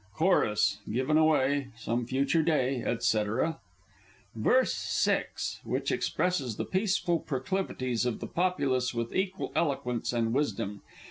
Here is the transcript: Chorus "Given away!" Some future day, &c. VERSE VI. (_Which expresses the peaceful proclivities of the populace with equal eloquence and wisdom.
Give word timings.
Chorus 0.15 0.79
"Given 0.91 1.15
away!" 1.15 1.67
Some 1.77 2.07
future 2.07 2.41
day, 2.41 2.79
&c. 3.01 3.17
VERSE 4.35 5.05
VI. 5.05 5.25
(_Which 5.63 5.91
expresses 5.91 6.55
the 6.55 6.65
peaceful 6.65 7.19
proclivities 7.19 8.07
of 8.07 8.19
the 8.19 8.25
populace 8.25 8.95
with 8.95 9.15
equal 9.15 9.51
eloquence 9.55 10.11
and 10.11 10.33
wisdom. 10.33 10.81